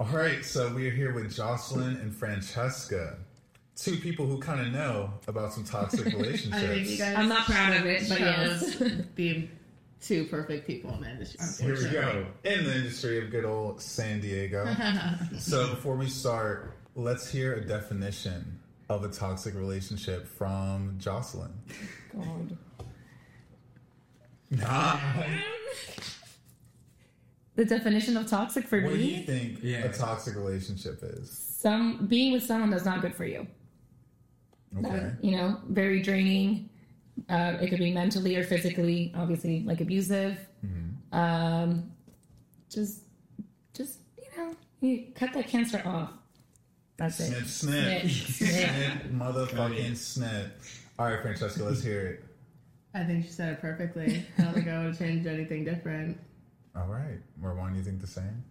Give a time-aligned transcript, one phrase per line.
[0.00, 3.16] All right, so we are here with Jocelyn and Francesca,
[3.74, 6.98] two people who kind of know about some toxic I think relationships.
[6.98, 9.02] guys I'm not proud of it, but chose yes.
[9.16, 9.48] the
[10.00, 11.66] two perfect people in the industry.
[11.66, 12.26] Here we go.
[12.44, 14.72] In the industry of good old San Diego.
[15.38, 21.52] so before we start, let's hear a definition of a toxic relationship from Jocelyn.
[22.14, 22.56] God.
[24.50, 24.98] Nah.
[27.58, 29.78] The definition of toxic for What do you think Yeah.
[29.78, 31.28] a toxic relationship is?
[31.32, 33.48] some being with someone that's not good for you.
[34.78, 34.88] Okay.
[34.88, 36.70] That, you know, very draining.
[37.28, 40.38] Uh, it could be mentally or physically, obviously, like abusive.
[40.64, 41.18] Mm-hmm.
[41.18, 41.90] Um,
[42.70, 43.00] just,
[43.74, 46.12] just you know, you cut that cancer off.
[46.96, 47.32] That's it.
[47.32, 48.02] Snip, snip.
[48.02, 48.10] Snip,
[48.52, 48.70] snip.
[48.70, 50.60] Snip, motherfucking snip.
[50.96, 52.24] All right, Francesca, let's hear it.
[52.94, 54.24] I think she said it perfectly.
[54.38, 56.18] I don't think I would change anything different.
[56.78, 57.18] All right.
[57.42, 58.44] Marwan, you think the same?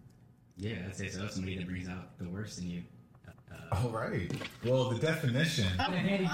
[0.56, 1.26] Yeah, I'd say so.
[1.28, 2.82] Somebody that brings out the worst in you.
[3.26, 4.30] Uh, All right.
[4.64, 5.66] Well, the definition.
[5.80, 6.28] All right,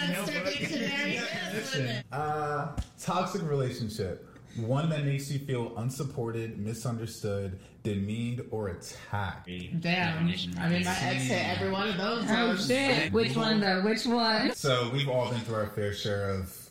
[0.00, 1.14] let's start dictionary.
[1.14, 2.04] Definition.
[2.12, 4.28] Uh, toxic relationship.
[4.56, 9.50] One that makes you feel unsupported, misunderstood, demeaned, or attacked.
[9.80, 10.18] Damn.
[10.18, 12.24] I mean, my right ex hit every one of those.
[12.30, 13.12] Oh so- shit!
[13.12, 13.82] Which one though?
[13.82, 14.54] Which one?
[14.54, 16.70] So we've all been through our fair share of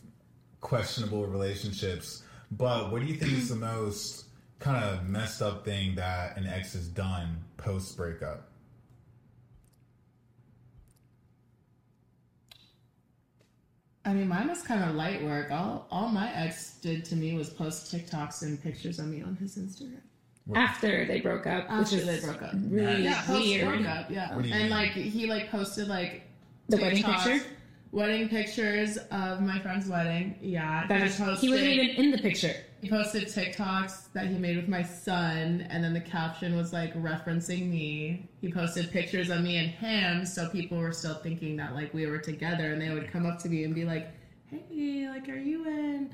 [0.62, 2.24] questionable relationships.
[2.52, 4.25] But what do you think is the most
[4.60, 8.50] kind of messed up thing that an ex has done post breakup?
[14.04, 15.52] I mean, mine was kind of light work.
[15.52, 19.36] All all my ex did to me was post TikToks and pictures of me on
[19.36, 20.02] his Instagram.
[20.54, 22.52] After they broke up, which After is they broke up.
[22.54, 23.68] really Yeah, post weird.
[23.68, 24.12] breakup.
[24.12, 24.72] Yeah, What do you and mean?
[24.72, 26.22] like he like posted like
[26.70, 27.46] The wedding TikToks, picture.
[27.92, 30.38] wedding pictures of my friend's wedding.
[30.40, 32.54] Yeah, That he is, posted, he wasn't even in the picture.
[32.86, 36.94] He posted TikToks that he made with my son, and then the caption was like
[36.94, 38.30] referencing me.
[38.42, 42.06] He posted pictures of me and him, so people were still thinking that like we
[42.06, 44.10] were together, and they would come up to me and be like,
[44.52, 46.14] "Hey, like, are you and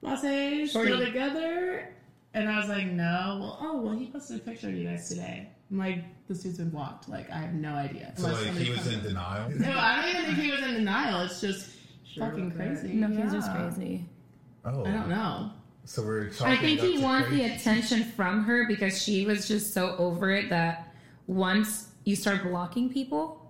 [0.00, 1.06] Lasse still Shorty.
[1.06, 1.92] together?"
[2.34, 5.08] And I was like, "No." Well, oh, well, he posted a picture of you guys
[5.08, 5.48] today.
[5.72, 7.08] I'm like, "This dude's been blocked.
[7.08, 9.50] Like, I have no idea." So Unless like he was in denial.
[9.50, 11.22] No, I don't even think he was in denial.
[11.22, 11.68] It's just
[12.16, 12.92] fucking crazy.
[12.92, 14.08] No, he's just crazy.
[14.64, 15.50] Oh, I don't know.
[15.86, 16.30] So we're.
[16.44, 20.30] I think he to wants the attention from her because she was just so over
[20.32, 20.92] it that
[21.28, 23.40] once you start blocking people,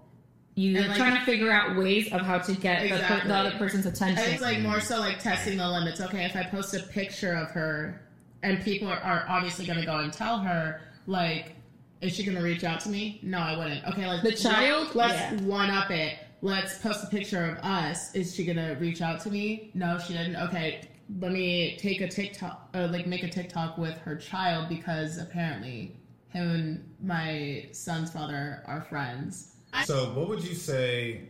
[0.54, 3.28] you're like- trying to figure out ways of how to get the, Exactly.
[3.28, 4.22] the other person's attention.
[4.32, 6.00] It's like more so like testing the limits.
[6.00, 8.02] Okay, if I post a picture of her
[8.42, 11.54] and people are, are obviously going to go and tell her, like,
[12.02, 13.18] is she going to reach out to me?
[13.22, 13.84] No, I wouldn't.
[13.86, 14.94] Okay, like The child?
[14.94, 15.40] let's Yeah.
[15.46, 16.18] one up it.
[16.42, 18.14] Let's post a picture of us.
[18.14, 19.70] Is she going to reach out to me?
[19.72, 20.36] No, she didn't.
[20.36, 20.82] Okay,
[21.20, 25.96] let me take a TikTok, uh, like make a TikTok with her child because apparently
[26.30, 29.54] him and my son's father are friends.
[29.84, 31.28] So what would you say?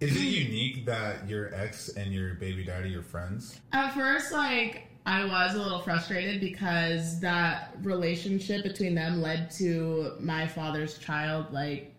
[0.00, 3.60] Is it unique that your ex and your baby daddy are friends?
[3.72, 10.12] At first, like, I was a little frustrated because that relationship between them led to
[10.18, 11.94] my father's child, like,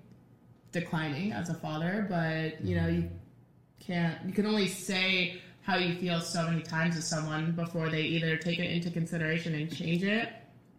[0.72, 2.08] declining as a father.
[2.10, 3.10] But, you know, you
[3.80, 8.02] can't, you can only say how you feel so many times with someone before they
[8.02, 10.30] either take it into consideration and change it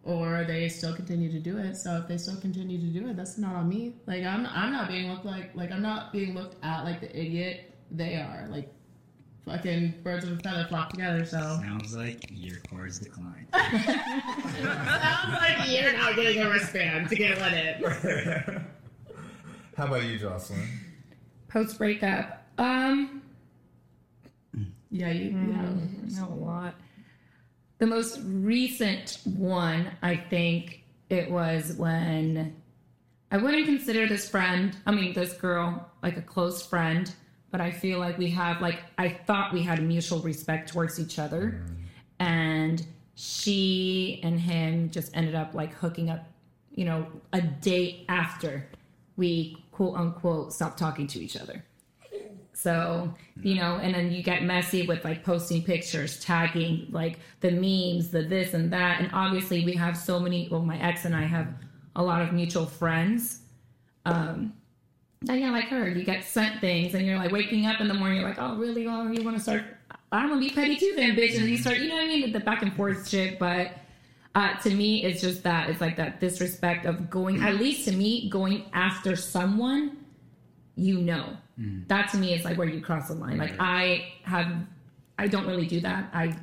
[0.03, 1.75] or they still continue to do it.
[1.75, 3.93] So if they still continue to do it, that's not on me.
[4.05, 7.09] Like I'm I'm not being looked like like I'm not being looked at like the
[7.17, 8.47] idiot they are.
[8.49, 8.69] Like
[9.45, 13.47] fucking birds of a feather flock together, so Sounds like your cards decline.
[13.53, 18.65] Sounds like you're not getting a wristband to get let in.
[19.77, 20.67] How about you, Jocelyn?
[21.47, 22.45] Post breakup.
[22.57, 23.22] Um,
[24.93, 26.75] Yeah, you Mm, not a lot.
[27.79, 32.55] The most recent one, I think it was when
[33.31, 37.11] I wouldn't consider this friend, I mean, this girl, like a close friend,
[37.49, 41.17] but I feel like we have, like, I thought we had mutual respect towards each
[41.17, 41.65] other.
[42.19, 46.27] And she and him just ended up, like, hooking up,
[46.75, 48.69] you know, a day after
[49.17, 51.65] we quote unquote stopped talking to each other.
[52.63, 57.51] So, you know, and then you get messy with like posting pictures, tagging like the
[57.51, 59.01] memes, the this and that.
[59.01, 61.49] And obviously, we have so many, well, my ex and I have
[61.97, 63.41] a lot of mutual friends.
[64.05, 64.53] Um,
[65.23, 68.21] yeah, like her, you get sent things and you're like waking up in the morning,
[68.21, 68.87] you're like, oh, really?
[68.87, 69.63] Oh, you want to start?
[70.13, 71.37] I'm going to be petty too, then, bitch.
[71.37, 72.31] And you start, you know what I mean?
[72.31, 73.39] The back and forth shit.
[73.39, 73.71] But
[74.35, 75.69] uh, to me, it's just that.
[75.69, 79.97] It's like that disrespect of going, at least to me, going after someone
[80.75, 81.37] you know.
[81.87, 83.37] That to me is like where you cross the line.
[83.37, 84.51] Like I have,
[85.19, 86.09] I don't really do that.
[86.13, 86.35] I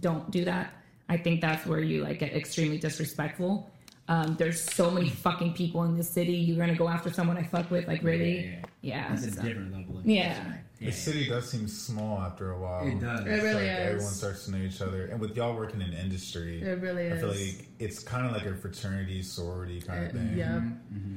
[0.00, 0.74] don't do that.
[1.08, 3.70] I think that's where you like get extremely disrespectful.
[4.08, 6.32] Um, there's so many fucking people in this city.
[6.32, 8.46] You're gonna go after someone I fuck with, like really?
[8.46, 9.08] Yeah, Yeah.
[9.10, 10.54] That's a different level of Yeah.
[10.80, 12.86] The city does seem small after a while.
[12.86, 13.20] It does.
[13.20, 13.86] It It's really like is.
[13.86, 17.14] Everyone starts to know each other, and with y'all working in industry, It really is.
[17.14, 20.36] I feel like it's kind of like a fraternity sorority kind of Uh, thing.
[20.38, 20.60] yeah.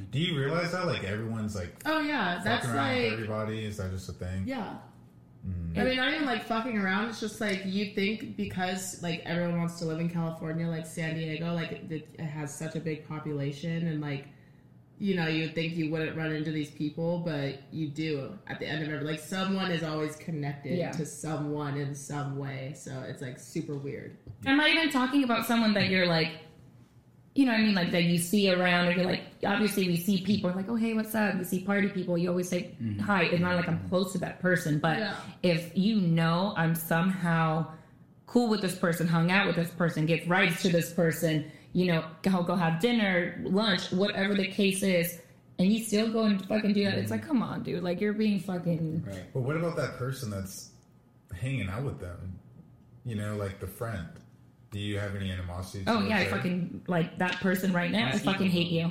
[0.09, 3.65] Do you realize that like everyone's like Oh yeah, that's fucking with like everybody?
[3.65, 4.43] Is that just a thing?
[4.47, 4.77] yeah.
[5.47, 5.77] Mm.
[5.79, 7.09] I mean, not even like fucking around.
[7.09, 11.15] It's just like you think because like everyone wants to live in California, like San
[11.15, 14.27] Diego, like it, it has such a big population, and like
[15.01, 18.59] you know, you would think you wouldn't run into these people, but you do at
[18.59, 19.03] the end of it.
[19.03, 20.91] Like someone is always connected Yeah.
[20.91, 24.15] to someone in some way, so it's like super weird.
[24.45, 26.33] I'm not even talking about someone that you're like,
[27.33, 27.73] you know what I mean?
[27.73, 30.93] Like that you see around and you're like, obviously we see people like, oh, hey,
[30.93, 31.35] what's up?
[31.35, 32.99] You see party people, you always say mm-hmm.
[32.99, 33.23] hi.
[33.23, 33.89] It's not like I'm mm-hmm.
[33.89, 34.77] close to that person.
[34.77, 35.15] But Yeah.
[35.41, 37.71] if you know I'm somehow
[38.27, 41.85] cool with this person, hung out with this person, get rides to this person, you
[41.87, 45.19] know, go, go have dinner, lunch, whatever the case is,
[45.59, 47.83] and you still go and fucking do that, it's like, come on, dude.
[47.83, 49.03] Like you're being fucking.
[49.05, 49.33] Right.
[49.33, 50.71] But what about that person that's
[51.39, 52.39] hanging out with them?
[53.05, 54.07] You know, like the friend.
[54.71, 55.83] Do you have any animosity?
[55.85, 58.07] Oh, yeah, I fucking like that person right now.
[58.07, 58.89] I That's fucking hate you.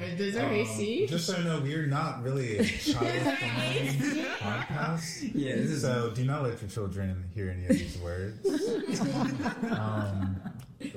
[0.00, 1.06] Is there Um, AC?
[1.06, 5.30] Just so you know, we're not really a child-friendly podcast.
[5.34, 8.46] Yeah, this is So do not let your children hear any of these words.
[9.70, 10.40] um,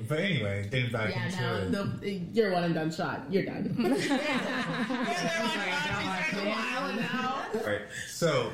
[0.07, 2.01] but anyway, getting back Yeah, into no, it.
[2.01, 3.23] the, you're one and done shot.
[3.29, 3.75] You're done.
[7.55, 7.81] All right.
[8.07, 8.51] So,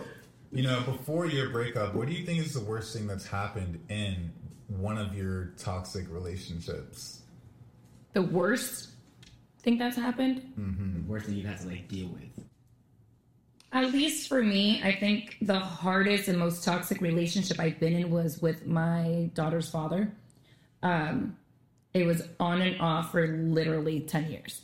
[0.52, 3.80] you know, before your breakup, what do you think is the worst thing that's happened
[3.90, 4.32] in
[4.68, 7.22] one of your toxic relationships?
[8.14, 8.90] The worst
[9.68, 10.94] thing that's happened mm-hmm.
[10.94, 12.46] the worst thing you've had to like deal with.
[13.74, 18.10] At least for me, I think the hardest and most toxic relationship I've been in
[18.10, 20.10] was with my daughter's father.
[20.84, 21.38] Um,
[21.94, 24.62] it was on and off for literally 10 years.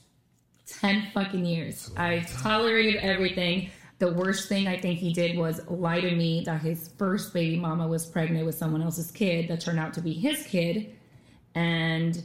[0.67, 1.91] 10 fucking years.
[1.97, 3.69] I tolerated everything.
[3.99, 7.57] The worst thing I think he did was lie to me that his first baby
[7.57, 10.95] mama was pregnant with someone else's kid that turned out to be his kid.
[11.55, 12.23] And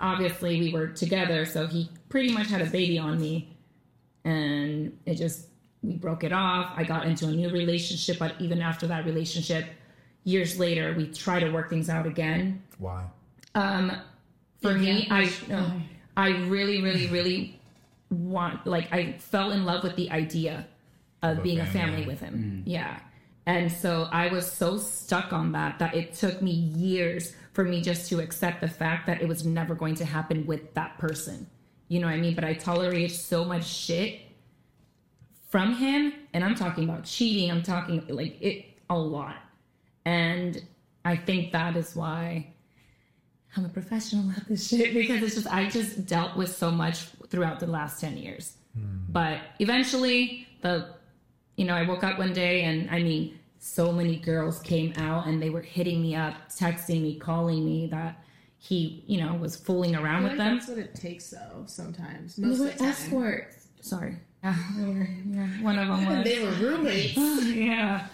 [0.00, 3.56] obviously, we were together, so he pretty much had a baby on me
[4.26, 5.46] and it just
[5.82, 6.72] we broke it off.
[6.76, 9.66] I got into a new relationship, but even after that relationship,
[10.24, 12.62] years later, we try to work things out again.
[12.78, 13.04] Why?
[13.56, 13.92] Um,
[14.62, 15.14] for me, Yeah.
[15.14, 15.72] I no,
[16.16, 17.60] I really, really, really
[18.10, 20.66] want like I fell in love with the idea
[21.22, 21.80] of Of a being a family.
[22.02, 22.62] family with him.
[22.66, 23.00] Yeah.
[23.46, 27.80] And so I was so stuck on that that it took me years for me
[27.80, 31.46] just to accept the fact that it was never going to happen with that person.
[31.88, 32.34] You know what I mean?
[32.34, 34.20] But I tolerated so much shit
[35.48, 39.36] from him, and I'm talking about cheating, I'm talking like it a lot.
[40.04, 40.60] And
[41.04, 42.48] I think that is why
[43.56, 47.06] I'm a professional at this shit because it's just I just dealt with so much
[47.28, 48.54] throughout the last 10 years.
[48.74, 48.82] Hmm.
[49.08, 50.88] But eventually the
[51.56, 55.26] you know, I woke up one day and I mean so many girls came out
[55.26, 58.22] and they were hitting me up, texting me, calling me that
[58.58, 60.56] he, you know, was fooling I around feel with like them.
[60.58, 61.64] that's what it takes, though.
[61.66, 62.88] Sometimes, They most were of the time.
[62.88, 63.66] escorts.
[63.80, 64.16] Sorry.
[64.44, 66.24] Yeah, they were, yeah, one of them was.
[66.24, 67.16] They were roommates.
[67.46, 68.06] yeah.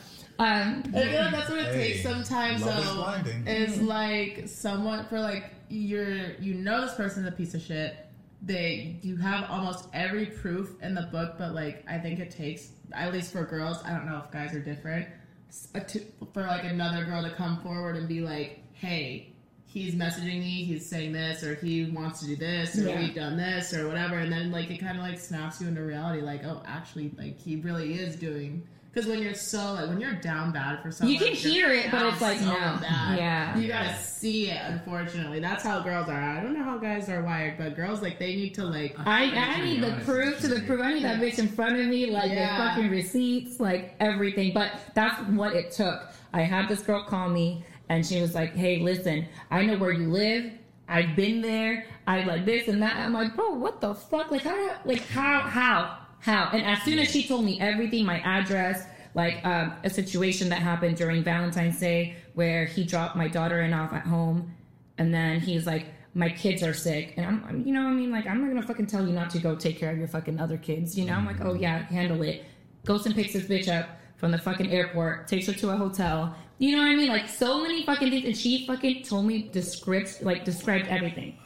[0.43, 2.63] Um, I feel like that's what it Hey, takes sometimes.
[2.65, 3.87] love is though, blinding.
[3.87, 7.97] like someone for like you're you know this person's a piece of shit.
[8.43, 12.71] They you have almost every proof in the book, but like I think it takes
[12.93, 13.79] at least for girls.
[13.85, 15.07] I don't know if guys are different.
[15.49, 16.01] s- a to,
[16.33, 19.29] for like another girl to come forward and be like, hey.
[19.65, 20.65] He's messaging me.
[20.65, 23.01] He's saying this, or he wants to do this, or Yeah.
[23.01, 25.83] we've done this, or whatever, and then like it kind of like snaps you into
[25.83, 26.21] reality.
[26.21, 28.69] Like, oh, actually, like he really is doing.
[28.93, 31.91] Because when you're so like when you're down bad for someone, You can hear it,
[31.91, 32.53] but it's like, so no.
[32.53, 33.17] bad.
[33.19, 33.57] Yeah.
[33.57, 34.61] you gotta see it.
[34.67, 36.21] Unfortunately, that's how girls are.
[36.21, 38.95] I don't know how guys are wired, but girls like they need to like.
[38.99, 40.83] I, I need the proof to the proof.
[40.83, 42.59] I need that bitch in front of me, like Yeah.
[42.59, 44.53] the fucking receipts, like everything.
[44.53, 46.03] But that's what it took.
[46.35, 49.93] I had this girl call me, and she was like, "Hey, listen, I know where
[49.93, 50.53] you live.
[50.87, 51.87] I've been there.
[52.07, 54.31] I like this and that." I'm like, "Bro, what the fuck?
[54.31, 54.77] Like how?
[54.85, 55.41] Like how?
[55.41, 55.99] How?
[56.23, 60.49] How?" And as soon as she told me everything, my address, like um, a situation
[60.49, 64.51] that happened during Valentine's Day where he dropped my daughter in off at home,
[64.99, 67.93] and then he's like, "My kids are sick," and I'm, I'm- you know, what I
[67.93, 70.09] mean, like, I'm not gonna fucking tell you not to go take care of your
[70.09, 71.15] fucking other kids, you know?
[71.15, 72.45] I'm like, "Oh yeah, handle it."
[72.87, 76.35] Goes and picks this bitch up from the fucking airport, takes her to a hotel.
[76.59, 77.09] You know what I mean?
[77.09, 81.37] Like so many fucking things, and she fucking told me script, like described everything,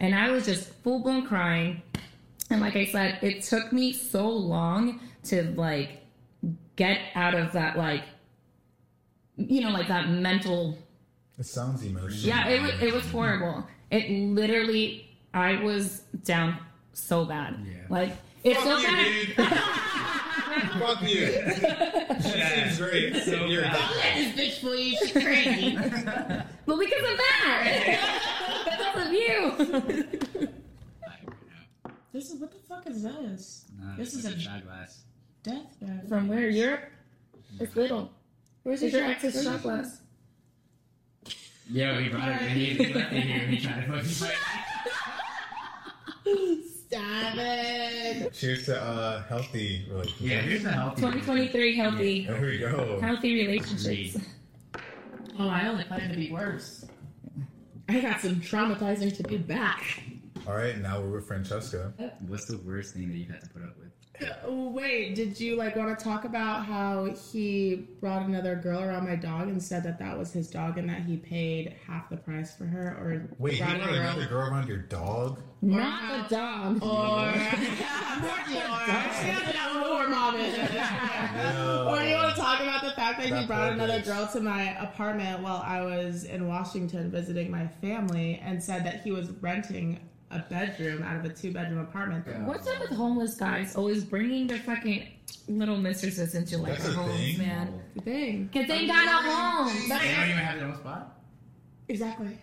[0.00, 1.82] and I was just full blown crying.
[2.50, 6.02] And like I said, it took me so long to like
[6.76, 8.02] get out of that like
[9.36, 10.78] you know like that mental
[11.38, 12.26] It sounds emotional.
[12.28, 16.58] yeah it was, it was horrible it literally I was down
[16.94, 17.56] so bad.
[17.64, 17.74] Yeah.
[17.90, 18.12] Like
[18.44, 19.36] it's so Fuck you, bad.
[19.36, 19.46] dude.
[20.80, 22.22] Fuck you.
[22.22, 23.22] She seems great.
[23.24, 23.74] So You're bad.
[23.74, 24.32] that.
[24.34, 25.78] This bitch believes she's crazy.
[26.66, 27.98] Well, because of that.
[28.64, 30.48] because of you.
[32.18, 33.66] This is what the fuck is this?
[33.80, 35.02] Nah, This is a a- shot glass.
[35.44, 36.08] Death bed.
[36.08, 36.48] From where?
[36.48, 36.80] Europe?
[37.60, 38.10] It's little.
[38.64, 40.00] Where's Is your your ex's shot glass?
[41.70, 42.40] Yeah, he brought it.
[42.50, 43.38] He, he left it here.
[43.46, 44.34] He tried to fucking fight.
[46.88, 48.32] Stop it.
[48.34, 50.20] Cheers to uh, healthy relationships.
[50.20, 51.02] Yeah, here's the healthy.
[51.02, 52.26] 2023 healthy.
[52.26, 52.98] There we go.
[53.00, 54.16] Healthy relationships.
[55.38, 56.84] Oh, I only planned to be worse.
[57.88, 60.02] I got some traumatizing to be back.
[60.48, 61.92] All right, now we're with Francesca.
[62.26, 63.90] What's the worst thing that you've had to put up with?
[64.46, 69.06] Oh, wait, did you like want to talk about how he brought another girl around
[69.06, 72.16] my dog and said that that was his dog and that he paid half the
[72.16, 75.42] price for her, or Wait, you brought brought girl- another girl around your dog?
[75.60, 76.82] Not the dog.
[76.82, 76.88] or
[79.98, 80.34] or mom.
[80.34, 80.38] Or
[81.98, 84.06] do you want to talk about the fact that he brought poor another bitch.
[84.06, 89.02] girl to my apartment while I was in Washington visiting my family and said that
[89.02, 92.26] he was renting a bedroom out of a two bedroom apartment?
[92.46, 95.08] What's up with homeless guys always bringing their fucking
[95.48, 97.38] little mistresses into like That's a homes, thing?
[97.38, 97.82] man?
[97.94, 98.44] The thing.
[98.52, 99.88] Because they got no home.
[99.88, 101.18] They don't even have their own spot.
[101.88, 102.38] Exactly.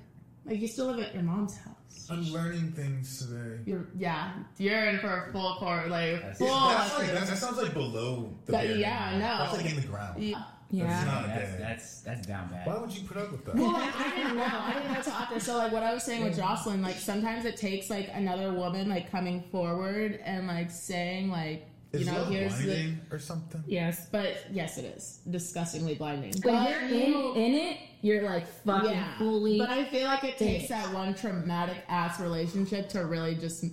[0.46, 1.72] Like you still live at your mom's house.
[2.10, 3.62] I'm learning things today.
[3.66, 6.48] You're yeah, you're in for a full court, like That's- full.
[6.48, 9.20] That's like, that, that sounds like below the That- yeah, no.
[9.46, 10.22] That's like in the ground.
[10.22, 10.44] Yeah.
[10.72, 11.06] That's Yeah.
[11.06, 11.58] not That's, okay.
[11.60, 12.66] that's that's down bad.
[12.68, 13.56] Why would you put up with that?
[13.56, 14.44] Well, like, I didn't know.
[14.44, 15.40] I didn't know until after.
[15.40, 18.90] So, like, what I was saying with Jocelyn, like, sometimes it takes like another woman
[18.90, 22.66] like coming forward and like saying like, you Is know, love here's the.
[22.66, 23.64] blinding or something?
[23.68, 24.08] Yes.
[24.12, 26.34] But yes, it is disgustingly blinding.
[26.44, 29.60] When But you're in, in it, you're like fucking yeah, fully.
[29.60, 30.70] But I feel like it takes Bitch.
[30.70, 33.64] that one traumatic ass relationship to really just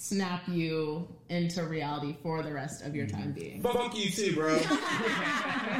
[0.00, 3.20] snap you into reality for the rest of your mm-hmm.
[3.20, 3.62] time being.
[3.62, 4.58] Fuck you too, bro.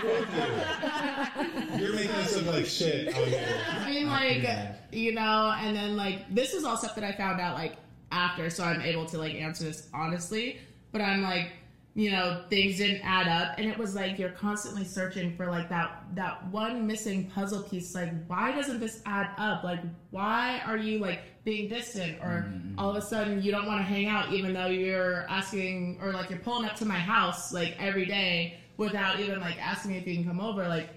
[0.00, 1.79] You.
[1.79, 3.59] You're making us look like shit out here.
[3.71, 4.47] I mean, like,
[4.93, 7.77] you know, and then like this is all stuff that I found out like
[8.12, 10.59] after, so I'm able to like answer this honestly.
[10.93, 11.53] But I'm like,
[11.95, 15.69] you know, things didn't add up, and it was like you're constantly searching for like
[15.71, 17.95] that that one missing puzzle piece.
[17.95, 19.65] Like, why doesn't this add up?
[19.65, 19.81] Like,
[20.11, 22.79] why are you like being distant, or mm-hmm.
[22.79, 26.13] all of a sudden you don't want to hang out, even though you're asking, or
[26.13, 29.99] like you're pulling up to my house like every day without even like asking me
[29.99, 30.91] if you can come over, like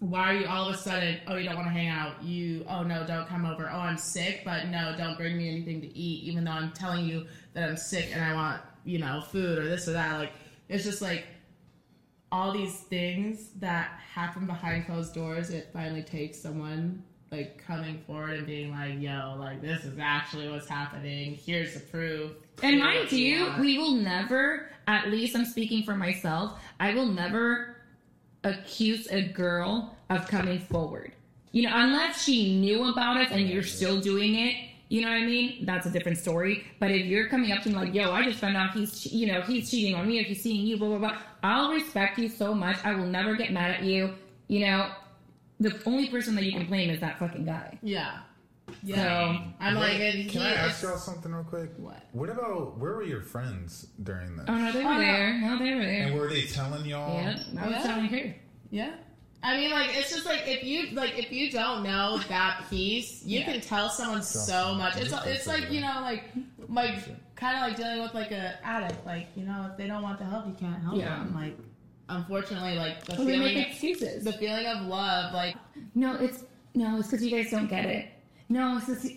[0.00, 2.22] why are you all of a sudden oh you don't want to hang out.
[2.22, 3.68] You oh no don't come over.
[3.72, 7.04] Oh i'm sick but no don't bring me anything to eat even though i'm telling
[7.04, 10.32] you that i'm sick and i want you know food or this or that like
[10.68, 11.26] it's just like
[12.32, 18.38] all these things that happen behind closed doors it finally takes someone like coming forward
[18.38, 21.34] and being like yo like this is actually what's happening.
[21.34, 22.32] Here's the proof.
[22.62, 27.06] And mind what you, we will never, at least I'm speaking for myself, I will
[27.06, 27.76] never
[28.44, 31.12] accuse a girl of coming forward.
[31.52, 34.56] You know, unless she knew about us and you're still doing it,
[34.88, 35.64] you know what I mean?
[35.66, 36.64] That's a different story.
[36.80, 39.26] But if you're coming up to me like, yo, I just found out he's, you
[39.26, 42.28] know, he's cheating on me or he's seeing you, blah, blah, blah, I'll respect you
[42.28, 42.76] so much.
[42.84, 44.14] I will never get mad at you.
[44.48, 44.90] You know,
[45.60, 47.78] the only person that you can blame is that fucking guy.
[47.82, 48.20] yeah
[48.82, 51.70] yeah So, i'm like and Can he I is- ask y'all something real quick?
[51.78, 52.02] What?
[52.12, 54.44] What about where were your friends during this?
[54.48, 55.40] Oh, no, they were Oh, there.
[55.40, 56.02] No, they were there.
[56.06, 57.14] And were they telling y'all?
[57.14, 57.82] Yeah, I was oh, Yeah.
[57.82, 58.34] telling her.
[58.70, 58.94] Yeah.
[59.42, 63.24] I mean, like it's just like if you like if you don't know that piece,
[63.24, 63.52] you Yeah.
[63.52, 64.96] can tell someone so much.
[64.96, 66.24] It's it's like you know like
[66.68, 66.96] like
[67.36, 69.06] kind of like dealing with like a addict.
[69.06, 71.18] Like you know if they don't want the help, you can't help Yeah.
[71.20, 71.34] them.
[71.34, 71.56] Like
[72.08, 74.24] unfortunately, like the Well, they make feeling excuses.
[74.24, 75.54] the feeling of love, like
[75.94, 78.08] No, it's no, it's because you guys don't get it.
[78.48, 79.10] No, it's because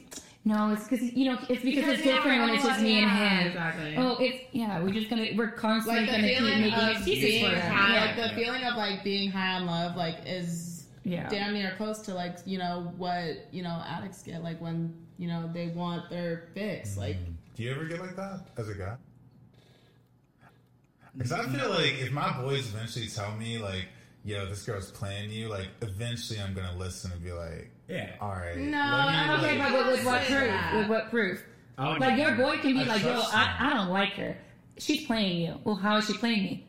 [0.43, 3.29] no, it's because you know, it's because, it's different when it's just me and yeah,
[3.29, 3.47] him.
[3.47, 3.95] Exactly.
[3.97, 7.45] Oh, it's yeah, we're just gonna we're constantly like gonna keep making of excuses being
[7.45, 7.71] for them.
[7.71, 8.05] high, Yeah.
[8.05, 11.29] like the feeling of like being high on love, like is yeah.
[11.29, 15.27] damn near close to like you know what you know addicts get like when you
[15.27, 17.01] know they want their fix mm-hmm.
[17.01, 17.17] like
[17.55, 18.95] Do you ever get like that as a guy?
[21.15, 23.89] Because I feel like if my boys eventually tell me like,
[24.23, 28.09] "Yo, this girl's playing you," like eventually I'm gonna listen and be like, Yeah.
[28.21, 30.39] "All right, No, let me, Okay, like- but with, with what proof?
[30.47, 30.75] that.
[30.77, 31.43] With what proof?
[31.77, 33.55] I would Like your boy can be I like, yo, I.
[33.59, 34.37] I don't like her.
[34.77, 35.55] She's playing you.
[35.63, 36.67] Well, how is she playing me?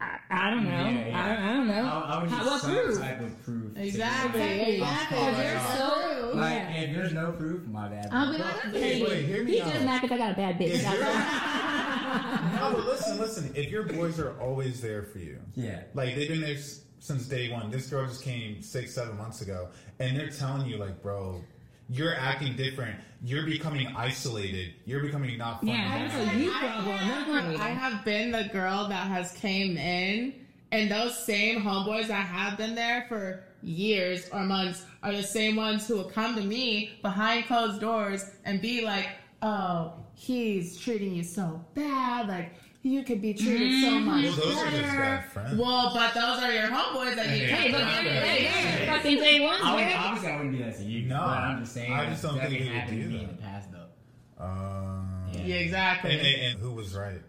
[0.00, 0.70] I, I don't know.
[0.70, 1.24] Yeah, yeah.
[1.24, 1.84] I, don't, I don't know.
[1.84, 2.98] I, I would How- just what some proof?
[2.98, 3.76] type of proof.
[3.76, 4.40] Exactly.
[4.42, 4.74] Exactly.
[4.76, 5.18] Exactly.
[5.18, 6.70] I'll There's so- Like, Yeah.
[6.72, 8.08] if there's no proof, my bad.
[8.12, 9.72] I'll be Well, like, hey, okay, wait, hear me he out.
[9.72, 10.70] just mad because I got a bad bitch.
[10.74, 12.70] If That's you're- all.
[12.72, 13.52] no, but listen, listen.
[13.54, 15.82] If your boys are always there for you, Yeah.
[15.94, 17.70] like they've been there s- since day one.
[17.70, 21.42] This girl just came six, seven months ago, and they're telling you like, "Bro,
[21.88, 22.98] You're acting different.
[23.22, 24.74] You're becoming isolated.
[24.86, 25.68] You're becoming not fun.
[25.68, 26.08] Yeah, anymore.
[26.24, 26.96] that's a you I problem.
[26.98, 30.34] have- I have been the girl that has came in,
[30.72, 35.54] and those same homeboys that have been there for years or months are the same
[35.54, 39.06] ones who will come to me behind closed doors and be like,
[39.40, 42.26] "Oh, he's treating you so bad.
[42.26, 42.52] Like
[42.86, 45.58] you could be treated so much Well, those are better." just bad friends.
[45.58, 47.46] Well, but those are your homeboys that you.
[47.46, 48.26] Hey, but can't they're, remember.
[48.26, 49.96] hey, they're fucking day one, I would, man.
[49.98, 51.06] obviously, I wouldn't do that to you.
[51.08, 51.92] No, but I'm just saying.
[51.92, 54.42] I just don't think he would happened do to me in the past, though.
[54.42, 55.02] Uh,
[55.32, 55.40] Yeah.
[55.46, 56.10] Yeah, exactly.
[56.12, 57.20] and, and, and who was right?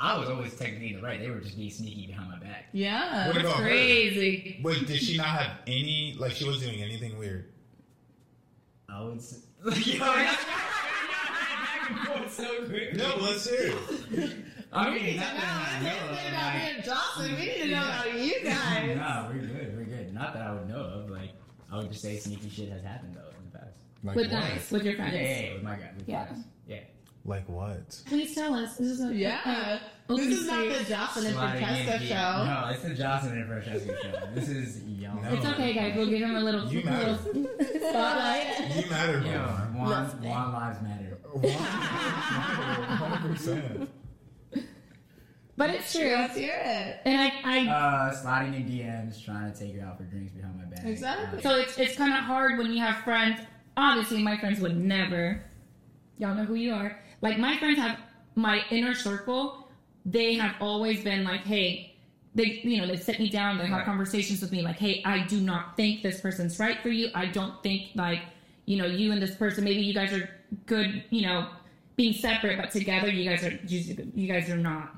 [0.00, 1.18] I was always technically in the right.
[1.18, 2.66] They were just being sneaky behind my back.
[2.72, 3.26] yeah.
[3.28, 3.62] What about her?
[3.64, 4.60] Crazy.
[4.62, 6.14] Wait, did she not have any?
[6.18, 7.46] Like she was doing anything weird?
[8.88, 9.20] I would.
[9.20, 10.36] Say, Yo, that's-
[12.06, 12.94] going so quick.
[12.94, 13.72] No, let's hear.
[14.12, 14.36] it.
[14.72, 15.40] I We need mean, to not know.
[15.40, 17.30] that I know of, about like- me and Jocelyn.
[17.36, 18.96] We need to know about you guys.
[18.96, 19.76] No, we're good.
[19.78, 20.14] We're good.
[20.14, 21.10] Not that I would know of.
[21.10, 21.30] Like,
[21.72, 23.72] I would just say sneaky shit has happened though in the past.
[24.04, 24.40] Like With what?
[24.42, 25.14] guys, with your Yeah, friends.
[25.16, 25.90] yeah, yeah with my guy.
[25.96, 26.24] With Yeah.
[26.26, 26.44] friends.
[26.68, 26.76] Yeah.
[27.24, 28.02] Like what?
[28.06, 28.76] Please tell us.
[28.76, 29.40] This is a Yeah.
[30.08, 30.88] uh, This is not the space.
[30.88, 32.44] Jocelyn and Sliding Francesca show.
[32.44, 34.26] No, it's the Johnson and Francesca show.
[34.34, 35.22] This is young.
[35.22, 35.34] No.
[35.34, 35.94] It's okay, guys.
[35.96, 38.76] We'll give him a little, You little spotlight.
[38.76, 39.80] You matter, Yo, bro.
[39.80, 41.07] one, Let's- one lives matter.
[41.46, 43.90] Hundred percent.
[45.56, 46.12] But it's true.
[46.14, 47.00] Let's hear it.
[47.04, 50.56] And I, I Uh, sliding in DMs, trying to take her out for drinks behind
[50.56, 50.84] my back.
[50.84, 51.38] Exactly.
[51.38, 53.40] Uh, So it's it's kind of hard when you have friends.
[53.76, 55.42] Obviously, my friends would never.
[56.18, 57.00] Y'all know who you are.
[57.22, 57.98] Like my friends have
[58.36, 59.68] my inner circle.
[60.06, 61.96] They have always been like, hey,
[62.36, 63.58] they you know they sit me down.
[63.58, 63.84] They have Right.
[63.84, 67.08] conversations with me like, hey, I do not think this person's right for you.
[67.16, 68.20] I don't think like
[68.68, 69.64] you know you and this person.
[69.64, 70.28] Maybe you guys are
[70.66, 71.02] good.
[71.08, 71.48] You know,
[71.96, 74.92] being separate but together, you guys are you, you guys are not.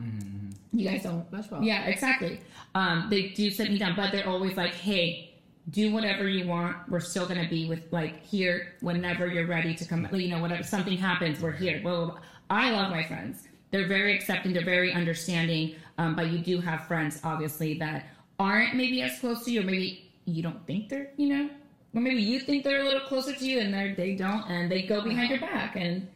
[0.72, 1.30] You guys don't.
[1.30, 1.62] That's well.
[1.62, 2.40] Yeah, exactly.
[2.74, 5.34] Um, they do sit me down, but they're always like, "Hey,
[5.70, 6.76] do whatever you want.
[6.88, 10.08] We're still gonna be with like here whenever you're ready to come.
[10.12, 12.20] You know, whatever something happens, we're here." Blah, blah, blah.
[12.50, 13.46] I love my friends.
[13.70, 14.52] They're very accepting.
[14.52, 15.76] They're very understanding.
[15.96, 18.06] Um, but you do have friends, obviously, that
[18.40, 21.50] aren't maybe as close to you, or maybe you don't think they're, you know,
[21.94, 24.70] or maybe you think they're a little closer to you, and they they don't, and
[24.70, 26.06] they go behind your back, and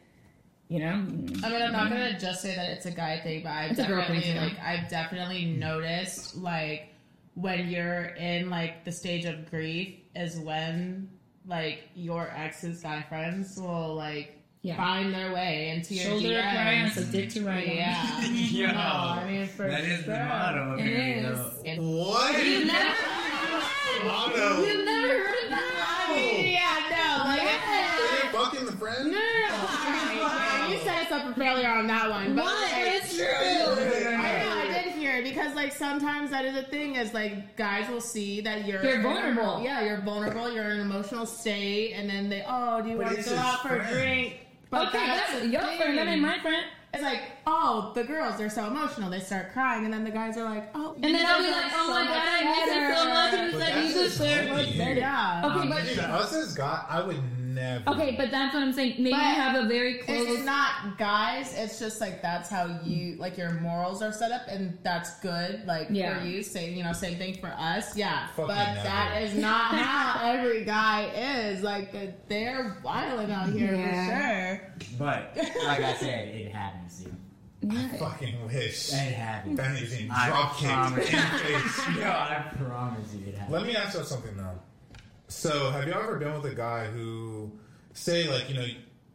[0.69, 0.91] you know.
[0.93, 3.79] I mean, I'm not gonna just say that it's a guy thing, but I've It's
[3.79, 6.89] a girl thing, definitely like I've definitely noticed like
[7.35, 11.09] when you're in like the stage of grief is when
[11.45, 14.77] like your ex's guy friends will like Yeah.
[14.77, 16.87] find their way into your Shoulder to DMs.
[16.87, 17.75] it's a dick to ride on.
[17.75, 18.21] Yeah.
[18.31, 20.25] Yo, no, I mean for that is the sure.
[20.25, 20.73] motto.
[20.77, 21.79] It apparently, is.
[21.79, 22.45] What?
[22.47, 22.95] You've never,
[24.05, 24.63] Motto.
[24.65, 25.51] you've never heard
[28.45, 29.05] Are you fucking the friend?
[29.05, 30.23] no, no, no.
[30.23, 32.71] Alright, You set us up failure on that one, but What?
[32.71, 33.25] like, It's true.
[33.25, 37.55] I know, I did hear it because like sometimes that is a thing is like
[37.57, 39.61] guys will see that you're You're vulnerable.
[39.63, 40.51] Yeah, you're vulnerable.
[40.51, 43.35] You're in an emotional state, and then they oh, do you But want to go
[43.35, 44.39] out for a drink?
[44.69, 45.77] But Okay, that's the your thing.
[45.77, 45.97] friend.
[45.97, 46.65] That ain't my friend.
[46.93, 49.09] It's like oh, the girls they're so emotional.
[49.09, 51.71] They start crying, and then the guys are like oh, And then I'll be like,
[51.73, 53.33] oh my god, I miss him so much.
[53.33, 54.77] And But he's like, that's you just just shared funny.
[54.77, 54.99] better.
[54.99, 55.41] Yeah.
[55.57, 57.17] Okay, but Dude, us as God, I would
[57.55, 57.89] never.
[57.89, 58.95] okay, but that's what I'm saying.
[58.97, 60.17] Maybe But you have a very close.
[60.19, 60.45] It's close.
[60.45, 61.53] not guys.
[61.57, 65.65] It's just like that's how you like your morals are set up, and that's good.
[65.65, 66.19] Like Yeah.
[66.19, 67.95] for you, same you know, same thing for us.
[67.97, 68.83] Yeah, Fucking but never.
[68.83, 71.63] that is not how every guy is.
[71.63, 74.57] Like they're wilding out here Yeah.
[74.57, 74.73] for sure.
[74.99, 75.31] But
[75.65, 77.05] like I said, it happens.
[77.61, 77.73] Dude.
[77.73, 78.93] I fucking wish.
[78.93, 79.57] It happens.
[79.57, 81.05] That is in I drop kicked in promise.
[81.09, 81.97] the face.
[81.97, 83.53] Yo, I promise you, it happens.
[83.53, 84.59] Let me ask you something though.
[85.27, 87.51] So, have you ever been with a guy who,
[87.93, 88.65] say, like you know,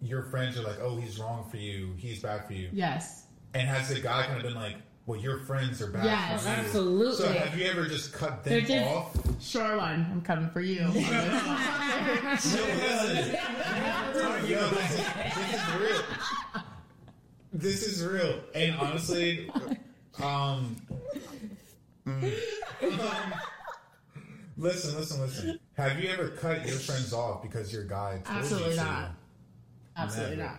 [0.03, 1.95] your friends are like, "Oh, he's wrong for you.
[1.97, 3.25] He's bad for you," Yes.
[3.55, 6.49] and has the guy kind of been like, "Well, your friends are bad Yes, for
[6.49, 7.17] you." absolutely.
[7.27, 9.17] So, have you ever just cut them just- off?
[9.41, 10.07] Sure one.
[10.11, 10.87] I'm coming for you.
[10.89, 11.07] Listen,
[14.47, 16.03] yo, this is, this is real.
[17.53, 19.51] This is real, and honestly,
[20.23, 20.77] um,
[22.07, 22.33] mm,
[22.83, 23.35] um,
[24.61, 25.59] listen, listen, listen.
[25.77, 28.85] Have you ever cut your friends off because your guy told Absolutely you to?
[28.85, 29.11] not.
[29.97, 30.53] Absolutely Never.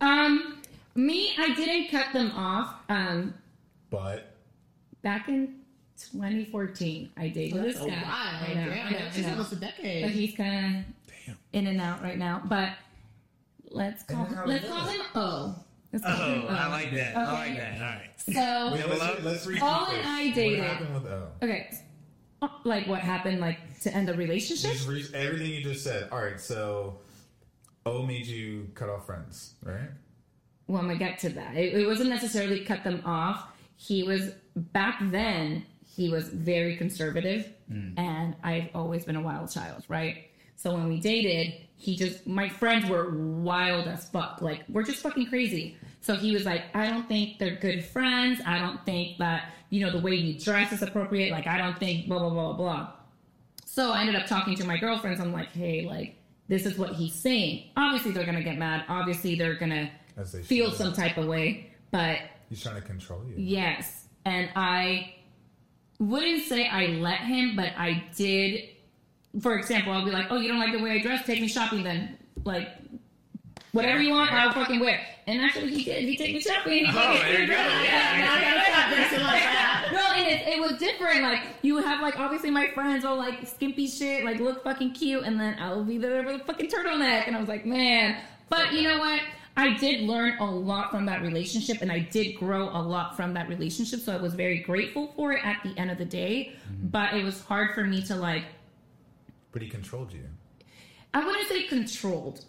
[0.00, 0.08] not.
[0.08, 0.62] Um,
[0.94, 2.74] me, I didn't cut them off.
[2.88, 3.34] Um,
[3.90, 4.34] But
[5.02, 5.56] back in
[5.98, 7.92] 2014, I dated this Oh, guy.
[8.02, 8.40] wow.
[8.48, 9.30] I know, I Damn, know, I It's know.
[9.30, 10.10] almost a But decade.
[10.10, 10.84] he's kind
[11.28, 12.42] of in and out right now.
[12.46, 12.70] But
[13.70, 15.54] let's call In and out let's call him O.
[15.92, 16.48] Let's call him O.
[16.48, 16.60] that.
[16.60, 17.16] I like that.
[17.16, 18.10] All right.
[18.16, 20.06] So wait, let's, let's repeat All this.
[20.06, 21.28] I dated- What happened with O?
[21.42, 21.70] okay,
[22.64, 24.72] like what happened, like to end a relationship?
[24.72, 26.08] Just re- everything you just said.
[26.10, 26.98] All right, so
[27.86, 29.90] O made you cut off friends, right?
[30.66, 31.56] Well, I'm gonna get to that.
[31.56, 33.48] It, it wasn't necessarily cut them off.
[33.76, 35.66] He was back then.
[35.96, 37.98] He was very conservative, mm.
[37.98, 40.30] and I've always been a wild child, right?
[40.56, 44.42] So when we dated, he just my friends were wild as fuck.
[44.42, 45.76] Like we're just fucking crazy.
[46.00, 48.40] So he was like, I don't think they're good friends.
[48.46, 51.30] I don't think that you know the way you dress is appropriate.
[51.30, 52.92] Like I don't think blah blah blah blah.
[53.66, 55.20] So I ended up talking to my girlfriends.
[55.20, 56.16] I'm like, hey, like
[56.48, 57.70] this is what he's saying.
[57.76, 58.84] Obviously they're gonna get mad.
[58.88, 60.78] Obviously they're gonna they feel should.
[60.78, 61.70] some type of way.
[61.90, 63.34] But He's trying to control you.
[63.36, 64.06] Yes.
[64.24, 65.14] And I
[65.98, 68.70] wouldn't say I let him, but I did.
[69.40, 71.24] For example, I'll be like, oh, you don't like the way I dress?
[71.24, 72.18] Take me shopping then.
[72.44, 72.68] Like,
[73.72, 75.00] whatever you want, I'll fucking wear.
[75.26, 76.04] And actually, he did.
[76.04, 76.86] He took me shopping.
[76.88, 77.54] Oh, there you go.
[79.92, 81.22] No, and it, it was different.
[81.22, 84.92] Like, you would have, like, obviously my friends all, like, skimpy shit, like, look fucking
[84.92, 87.26] cute, and then I'll be there with a fucking turtleneck.
[87.26, 88.20] And I was like, man.
[88.48, 89.20] But you know what?
[89.56, 93.34] I did learn a lot from that relationship, and I did grow a lot from
[93.34, 94.00] that relationship.
[94.00, 96.54] So I was very grateful for it at the end of the day.
[96.72, 96.88] Mm-hmm.
[96.88, 98.44] But it was hard for me to, like,
[99.52, 100.24] But he controlled you.
[101.12, 102.44] I wouldn't say controlled.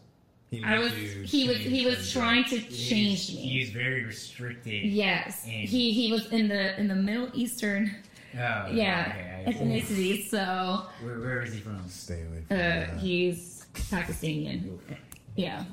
[0.52, 2.66] He I was, he was, he was trying dress.
[2.66, 3.36] to change me.
[3.38, 4.84] He's very restricted.
[4.84, 7.90] Yes, he he was in the in the Middle Eastern,
[8.34, 10.28] Oh, yeah, okay, I- ethnicity.
[10.28, 11.88] So Where, where is he from?
[11.88, 12.98] Stay away from uh, that.
[12.98, 14.78] he's Pakistani.
[15.38, 15.64] Yeah.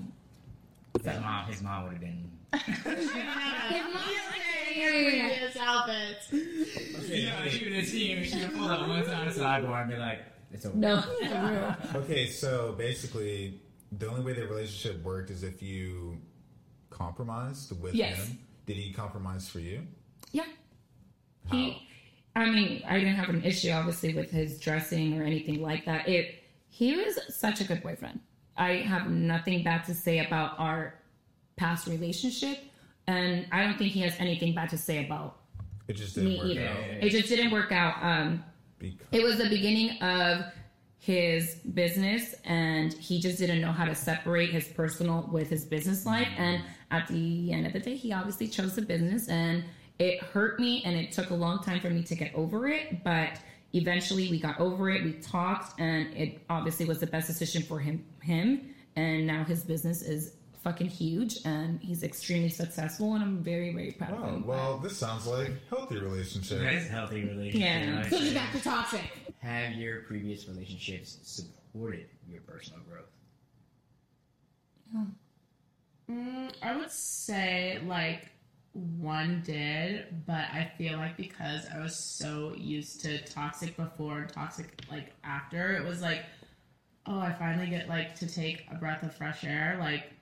[1.02, 2.30] His mom, his mom would have been.
[4.74, 6.32] Previous outfits.
[7.10, 8.22] Yeah, she would have seen.
[8.22, 10.20] She would have pulled up one time sidebar and be like,
[10.52, 11.02] "It's over." No.
[11.96, 13.60] Okay, so basically,
[13.92, 16.20] the only way the relationship worked is if you
[16.90, 18.16] compromised with Yes.
[18.28, 18.38] him.
[18.66, 19.86] Did he compromise for you?
[20.32, 20.44] Yeah.
[21.48, 21.56] How?
[21.56, 21.88] He,
[22.36, 26.08] I mean, I didn't have an issue obviously with his dressing or anything like that.
[26.08, 28.20] It, he was such a good boyfriend.
[28.56, 30.94] I have nothing bad to say about our
[31.56, 32.58] past relationship,
[33.06, 35.38] and I don't think he has anything bad to say about
[35.88, 36.68] It just didn't me work either.
[36.68, 36.78] out.
[37.04, 37.94] It just didn't work out.
[38.02, 38.44] Um,
[38.78, 40.44] Because it was the beginning of
[40.98, 46.04] his business and he just didn't know how to separate his personal with his business
[46.04, 49.62] life and at the end of the day he obviously chose the business and
[49.98, 53.02] it hurt me and it took a long time for me to get over it
[53.04, 53.30] but
[53.74, 57.78] eventually we got over it we talked and it obviously was the best decision for
[57.78, 60.32] him him and now his business is
[60.64, 64.78] fucking huge and he's extremely successful and i'm very very proud of Oh, him well,
[64.78, 66.58] this sounds like healthy relationship.
[66.58, 67.60] That is a healthy relationship.
[67.60, 68.02] Yeah.
[68.04, 69.02] I'd So he's back to toxic.
[69.38, 73.10] Have your previous relationships supported your personal growth?
[76.10, 78.30] Mm, I would say like
[78.72, 84.28] one did, but I feel like because I was so used to toxic before and
[84.32, 86.24] toxic like after, it was like,
[87.06, 89.76] oh, I finally get like to take a breath of fresh air.
[89.78, 90.12] Like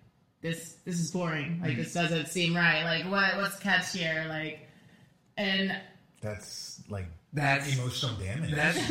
[0.40, 1.60] this, this is boring.
[1.62, 2.84] Like this doesn't seem right.
[2.84, 4.26] Like what, what's the catch here?
[4.28, 4.68] Like,
[5.36, 5.76] and
[6.20, 8.52] That's like That's emotional damage.
[8.54, 8.78] that's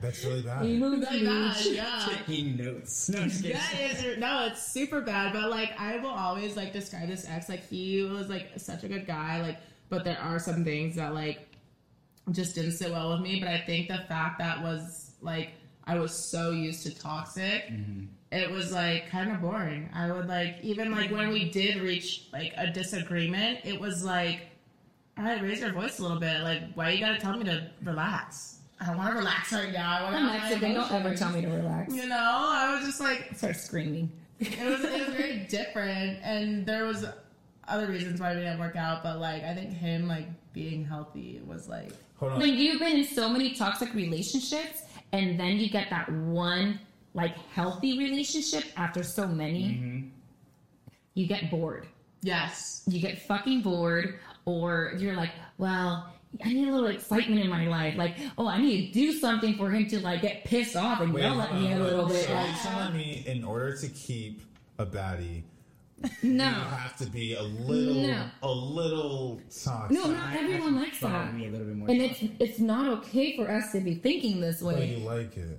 [0.00, 0.62] That's really bad.
[0.62, 2.08] like that, yeah.
[2.26, 3.08] taking notes.
[3.08, 3.58] No, I'm just kidding.
[3.58, 5.32] That is no, it's super bad.
[5.32, 8.88] But like, I will always like describe this ex like he was like such a
[8.88, 9.42] good guy.
[9.42, 11.48] Like, but there are some things that like
[12.30, 13.40] just didn't sit well with me.
[13.40, 15.50] But I think the fact that was like
[15.84, 18.04] I was so used to toxic, mm-hmm.
[18.30, 19.88] it was like kind of boring.
[19.92, 24.42] I would like even like when we did reach like a disagreement, it was like,
[25.18, 26.42] all right, raise your voice a little bit.
[26.42, 28.58] Like, why you gotta tell me to relax?
[28.80, 29.98] I don't want to relax right now.
[29.98, 32.74] I wanna i'm have my mexican don't ever tell me to relax You know, I
[32.74, 37.04] was just like, start screaming it was it was very different, and there was
[37.66, 39.02] other reasons why we didn't work out.
[39.02, 42.40] But like, I think him like being healthy was like, Hold on.
[42.40, 46.78] when you've been in so many toxic relationships and then you get that one
[47.14, 50.08] like healthy relationship after so many mm-hmm.
[51.14, 51.86] you get bored
[52.22, 56.10] yes, you get fucking bored or you're like well
[56.44, 59.54] i need a little excitement in my life like oh i need to do something
[59.56, 62.06] for him to like get pissed off and Wait, yell at me on, a little
[62.06, 64.42] uh, bit So like you're telling me in order to keep
[64.78, 65.42] a baddie,
[66.22, 68.24] no you have to be a little, No.
[68.42, 69.90] a little toxic.
[69.98, 71.88] no not everyone likes Follow that me a little bit more.
[71.90, 74.74] and it's it's not okay for us to be thinking this way.
[74.74, 75.58] But way you like it.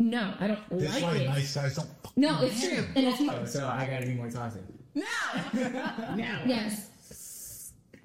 [0.00, 1.88] no i don't That's like why it nice guys don't.
[2.16, 4.62] no it's true and it's Oh, so I gotta be more toxic.
[4.94, 5.04] no,
[5.54, 6.87] no, yes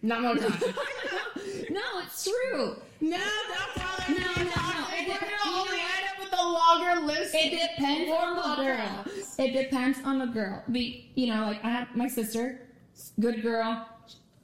[0.04, 0.76] not more toxic.
[1.70, 4.13] no it's true No, don't tell her.
[4.13, 4.86] No, no, no.
[4.92, 7.34] We're It gonna only you know end up with a longer list.
[7.36, 9.06] It depends on the girl.
[9.39, 10.63] It depends on the girl.
[10.72, 12.62] Be you know, like I have my sister,
[13.20, 13.88] good girl,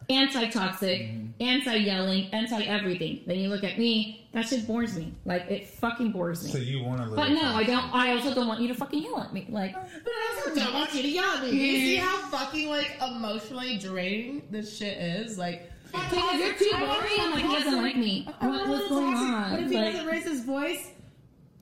[0.10, 1.28] anti-toxic, mm-hmm.
[1.40, 3.22] anti-yelling, anti-everything.
[3.26, 5.14] Then you look at me, that shit bores me.
[5.26, 6.52] Like it fucking bores me.
[6.52, 7.16] So you want to live.
[7.16, 7.94] but no, I don't.
[7.94, 9.46] I also don't want you to fucking yell at me.
[9.50, 11.50] Like But I also don't want you to yell at me.
[11.52, 15.38] You see how fucking like emotionally draining this shit is?
[15.38, 17.12] Like, because you're too boring.
[17.20, 18.28] I'm like he doesn't like me.
[18.40, 19.52] I'm What, a what's going on?
[19.52, 20.92] But if he Like, doesn't raise his voice,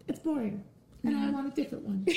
[0.07, 0.63] it's boring.
[1.03, 2.05] And I want a different one.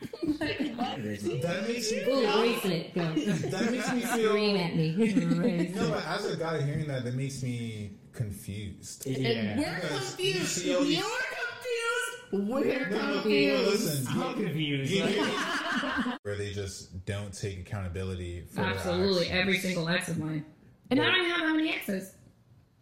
[0.00, 3.02] That makes me Ooh, bracelet, go.
[3.02, 4.58] that makes me Scream feel.
[4.58, 5.72] at me.
[5.74, 9.06] No, but as a guy hearing that, that makes me confused.
[9.06, 9.58] And Yeah.
[9.58, 10.64] we're confused.
[10.64, 10.98] You these...
[10.98, 12.48] You're confused.
[12.48, 13.66] We're No, no, confused.
[13.66, 14.90] listen, I'm confused.
[14.92, 19.40] you- you- where they just don't take accountability for their Absolutely, actions.
[19.40, 20.44] every single ex of mine.
[20.90, 22.12] And I don't even have that many exes.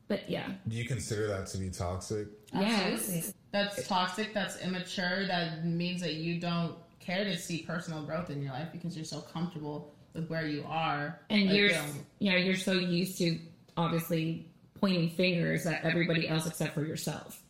[0.08, 0.52] But yeah.
[0.68, 2.28] Do you consider that to be toxic?
[2.54, 3.32] Yes.
[3.52, 4.32] That's toxic.
[4.34, 5.26] That's immature.
[5.26, 9.04] That means that you don't care to see personal growth in your life because you're
[9.04, 11.20] so comfortable with where you are.
[11.30, 11.70] And Like, you're,
[12.18, 13.38] you know, you're so used to
[13.76, 17.42] obviously pointing fingers at everybody else except for yourself.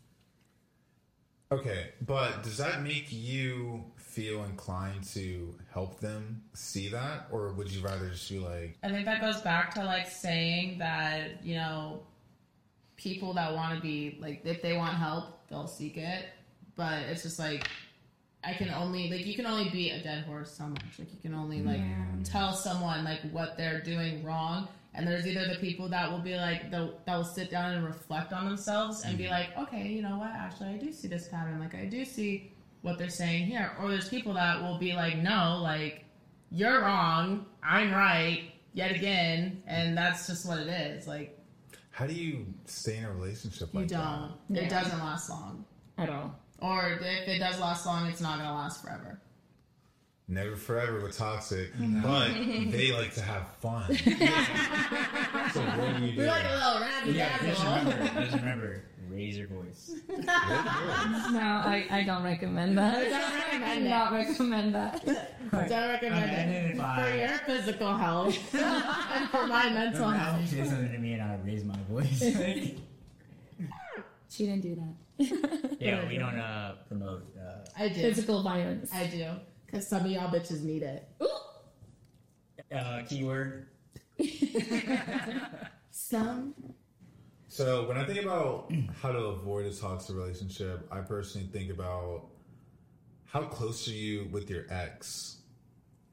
[1.50, 7.70] Okay, but does that make you feel inclined to help them see that, or would
[7.70, 11.54] you rather just be like, I think that goes back to like saying that you
[11.54, 12.02] know
[12.96, 16.24] people that want to be like if they want help they'll seek it,
[16.74, 17.68] but it's just like
[18.46, 20.98] I can only like you can only beat a dead horse so much.
[20.98, 22.22] Like you can only like Yeah.
[22.22, 24.68] tell someone like what they're doing wrong.
[24.94, 27.84] And there's either the people that will be like the that will sit down and
[27.84, 29.32] reflect on themselves and be mm-hmm.
[29.32, 30.30] like, okay, you know what?
[30.30, 31.58] Actually, I do see this pattern.
[31.58, 33.72] Like I do see what they're saying here.
[33.80, 36.04] Or there's people that will be like, no, like
[36.52, 41.08] you're wrong, I'm right, yet again, and that's just what it is.
[41.08, 41.36] Like
[41.90, 44.32] how do you stay in a relationship like you don't.
[44.50, 44.62] Yeah.
[44.62, 45.64] It doesn't last long.
[45.98, 46.38] At all.
[46.60, 49.20] Or if it does last long, it's not gonna last forever.
[50.28, 52.02] Never forever with toxic, mm-hmm.
[52.02, 52.32] but
[52.72, 53.94] they like to have fun.
[53.96, 56.18] so what do you do?
[56.18, 59.92] We're like a little rabbit yeah, just remember, just remember, raise your voice.
[61.30, 63.04] No, I, I don't recommend that.
[63.04, 63.88] Don't I recommend do it.
[63.88, 65.06] not recommend that.
[65.52, 67.02] Don't recommend it Identify.
[67.02, 70.40] for your physical health and for my mental Now health.
[70.40, 72.20] you say something to me and I raise my voice.
[74.28, 74.94] She didn't do that.
[75.18, 77.24] Yeah, we don't uh, promote.
[77.38, 78.00] Uh, I do.
[78.00, 78.90] Physical violence.
[78.92, 79.30] I do.
[79.64, 81.08] Because some of y'all bitches need it.
[82.74, 83.68] uh, keyword.
[85.90, 86.54] Some.
[87.48, 92.26] So when I think about how to avoid a toxic relationship, I personally think about
[93.24, 95.38] how close are you with your ex.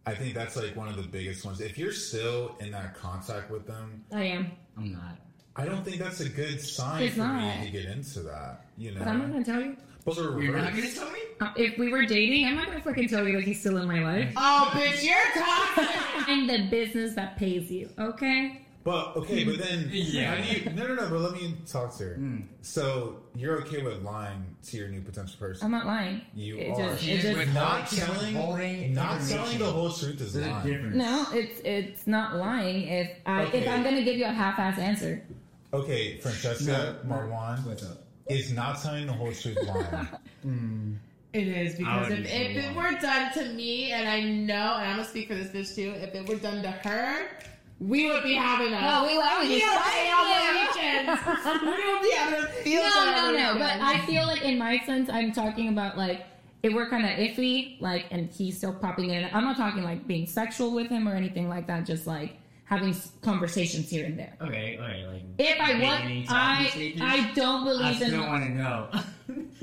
[0.06, 1.62] I think that's like one of the biggest ones.
[1.62, 4.52] If you're still in that contact with them, I am.
[4.78, 5.18] I'm not.
[5.56, 7.60] I don't think that's a good sign It's for not.
[7.60, 8.63] me to get into that.
[8.78, 9.76] You know, But I'm not gonna tell you.
[10.06, 11.20] but the You're not gonna tell me?
[11.40, 13.88] Uh, if we were dating, I'm not gonna fucking tell you that he's still in
[13.88, 14.34] my life.
[14.36, 16.28] Oh, bitch, you're toxic.
[16.30, 18.60] I'm the business that pays you, okay?
[18.84, 20.36] But okay, but then Yeah.
[20.36, 21.10] how do you, no, no, no.
[21.10, 22.16] But let me talk to her.
[22.20, 22.44] Mm.
[22.62, 25.64] So you're okay with lying to your new potential person?
[25.66, 26.20] I'm not lying.
[26.36, 26.90] You it are.
[26.90, 30.98] Just, She it is just, not telling, not telling the whole truth is There's lying.
[30.98, 32.84] no, it's it's not lying.
[32.90, 33.60] If I Okay.
[33.60, 35.24] if I'm gonna give you a half-ass answer,
[35.74, 37.16] Okay, Francesca No.
[37.16, 38.03] Marwan What's up?
[38.30, 41.00] Is not telling the whole truth lying.
[41.34, 44.98] It is because if, if it were done to me, and I know, and I'm
[44.98, 47.26] gonna speak for this bitch too, if it were done to her,
[47.80, 48.80] we would be having a.
[48.82, 51.26] Oh, we would- I would be field day on the weekends.
[51.64, 53.54] we would be having a field no, day no, on the no.
[53.58, 53.82] But.
[53.82, 56.24] I feel like in my sense, I'm talking about like
[56.62, 59.28] if we're kind of iffy, like, and he's still popping in.
[59.34, 61.86] I'm not talking like being sexual with him or anything like that.
[61.86, 62.38] Just like
[62.74, 64.36] having conversations here and there.
[64.42, 65.22] Okay, okay, like.
[65.38, 67.02] If I want, I stages?
[67.02, 68.08] I don't I believe in.
[68.08, 68.90] still want to know.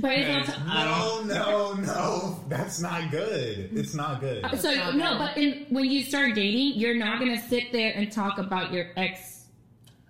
[0.00, 0.66] But it's not.
[0.66, 1.26] I don't.
[1.26, 2.40] No, no, no.
[2.48, 3.68] That's not good.
[3.74, 4.46] It's not good.
[4.58, 5.18] So not no, good.
[5.18, 8.86] but in, when you start dating, you're not gonna sit there and talk about your
[8.96, 9.44] ex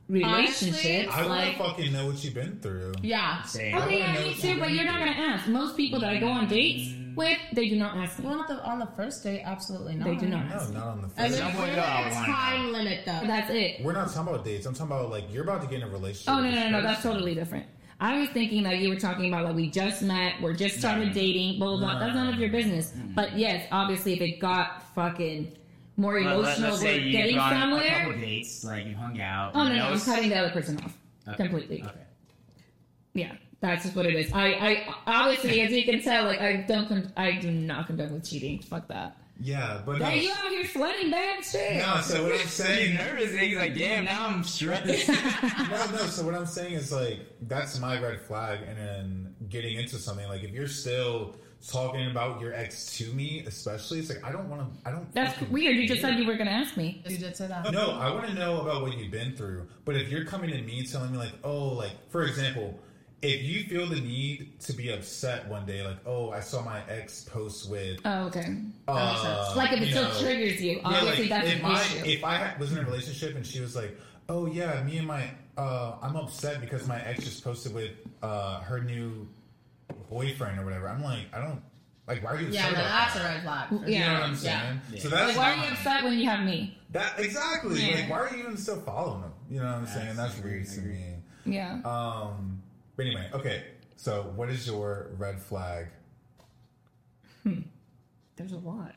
[0.08, 1.12] relationships.
[1.12, 2.94] I want like, to fucking know what you've been through.
[3.02, 3.42] yeah.
[3.42, 3.74] Same.
[3.74, 4.60] I okay, wanna yeah, me too.
[4.60, 5.48] But you're not gonna ask.
[5.48, 8.26] Most people that I go on dates with, they do not ask me.
[8.26, 10.06] Well, on the, on the first date, absolutely not.
[10.08, 10.72] They do not No, ask.
[10.72, 11.30] not on the And first.
[11.30, 13.20] there's Someone really go, I a wanna time limit though.
[13.26, 13.84] That's it.
[13.84, 14.66] We're not talking about dates.
[14.66, 16.28] I'm talking about like you're about to get in a relationship.
[16.34, 16.82] Oh no, no, no, no.
[16.82, 17.66] That's totally different.
[18.02, 21.08] I was thinking that you were talking about like we just met, we're just started
[21.08, 21.12] No.
[21.14, 21.92] dating, blah blah blah.
[21.94, 22.00] No.
[22.00, 22.92] That's none of your business.
[23.14, 25.56] But yes, obviously, if it got fucking
[25.96, 28.04] more Well, emotional, let's say we're you've getting gone a somewhere.
[28.04, 29.52] couple dates, like you hung out.
[29.54, 30.96] Oh no, you no, know, I'm cutting the other person off
[31.28, 31.82] okay, completely.
[31.82, 32.00] Okay.
[33.12, 34.32] Yeah, that's just what it is.
[34.32, 38.12] I, I obviously, as you can tell, like I don't, con- I do not condone
[38.14, 38.60] with cheating.
[38.60, 39.16] Fuck that.
[39.42, 40.08] Yeah, but no.
[40.10, 41.78] You out here sweating bad shit.
[41.78, 42.96] No, so what I'm saying.
[42.96, 43.32] nervous.
[43.38, 45.08] He's like, damn, now I'm stressed.
[45.08, 46.06] no, no.
[46.06, 50.28] So what I'm saying is like that's my red flag, and then getting into something
[50.28, 54.48] like if you're still talking about your ex to me, especially, it's like I don't
[54.50, 54.88] want to.
[54.88, 55.10] I don't.
[55.14, 55.76] That's weird.
[55.76, 57.02] You just said you were gonna ask me.
[57.06, 57.72] You did say that.
[57.72, 59.68] No, I want to know about what you've been through.
[59.86, 62.78] But if you're coming to me telling me like, oh, like for example,
[63.22, 66.80] if you feel the need to be upset one day, like, oh, I saw my
[66.88, 68.56] ex post with, Oh, okay.
[68.88, 69.52] uh.
[69.56, 72.04] Like if it still know, triggers you, Yeah, obviously like, that's if an I issue.
[72.06, 73.96] if I was in a relationship and she was like,
[74.28, 77.90] "Oh yeah, me and my uh, I'm upset because my ex just posted with
[78.22, 79.28] uh, her new
[80.08, 81.60] boyfriend or whatever." I'm like, I don't
[82.06, 83.68] Like, why are you Yeah, upset no, about that's a red flag.
[83.68, 83.98] for Yeah.
[83.98, 84.80] You know what I'm saying?
[84.92, 84.98] Yeah.
[85.00, 86.78] So that's Like, why are you upset when you have me?
[86.90, 87.80] That exactly.
[87.82, 87.96] Yeah.
[87.96, 89.32] Like, why are you even still following them?
[89.50, 90.16] You know what I'm saying?
[90.16, 91.14] That's That's weird to me.
[91.46, 91.80] Yeah.
[91.84, 92.59] Um,
[93.00, 93.62] but anyway, okay.
[93.96, 95.86] So, what is your red flag?
[97.42, 97.60] Hmm.
[98.36, 98.94] There's a lot.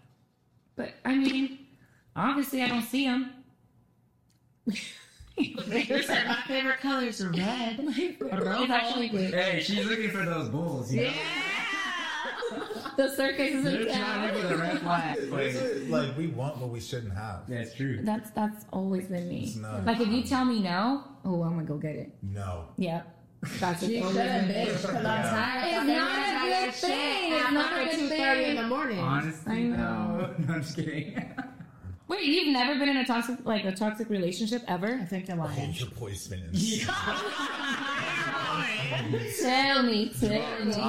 [0.76, 1.60] But I mean,
[2.16, 3.32] obviously I don't see them.
[4.68, 4.74] My
[6.48, 7.80] favorite colors are red.
[7.96, 9.34] It's actually good.
[9.34, 10.94] Hey, she's looking for those bulls.
[10.94, 11.12] You know?
[12.98, 14.42] The circus is They're in trying to town.
[14.42, 15.18] get the red flag.
[15.18, 17.48] Is like we want what we shouldn't have?
[17.48, 18.00] That's true.
[18.04, 19.46] That's that's always been me.
[19.46, 19.86] It's not.
[19.86, 22.12] Like if you tell me no, oh I'm gonna go get it.
[22.22, 22.66] No.
[22.78, 23.08] Yep.
[23.60, 24.71] That's You always should have, been me.
[24.71, 25.67] bitch, because I'm tired.
[25.69, 26.89] It's of not a good thing.
[26.89, 28.99] shit It's at not a good 2:30 in the morning.
[28.99, 29.75] Honestly, I know.
[29.77, 30.34] no.
[30.47, 31.34] No, I'm just kidding.
[32.08, 34.99] Wait, you've never been in a toxic like a toxic relationship ever?
[35.01, 35.73] I think you're Oh, lying.
[35.73, 36.49] your poison.
[39.41, 40.29] Tell me, tell